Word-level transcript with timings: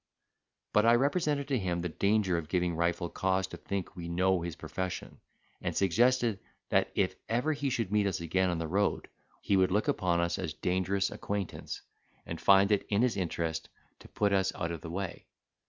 But 0.73 0.83
I 0.83 0.95
represented 0.95 1.47
to 1.49 1.59
him 1.59 1.81
the 1.81 1.87
danger 1.89 2.35
of 2.35 2.49
giving 2.49 2.75
Rifle 2.75 3.07
cause 3.07 3.45
to 3.45 3.57
think 3.57 3.95
we 3.95 4.07
know 4.09 4.41
his 4.41 4.55
profession, 4.55 5.19
and 5.61 5.77
suggested 5.77 6.39
that, 6.69 6.89
if 6.95 7.13
ever 7.29 7.53
he 7.53 7.69
should 7.69 7.91
meet 7.91 8.07
us 8.07 8.19
again 8.19 8.49
on 8.49 8.57
the 8.57 8.67
road, 8.67 9.09
he 9.41 9.55
would 9.55 9.69
look 9.69 9.87
upon 9.87 10.19
us 10.19 10.39
as 10.39 10.55
dangerous 10.55 11.11
acquaintance, 11.11 11.83
and 12.25 12.41
find 12.41 12.71
it 12.71 12.89
his 12.89 13.15
interest 13.15 13.69
to 13.99 14.07
put 14.07 14.33
us 14.33 14.51
out 14.55 14.71
of 14.71 14.81
the 14.81 14.89
way. 14.89 15.27